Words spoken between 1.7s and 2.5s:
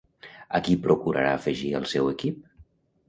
al seu equip?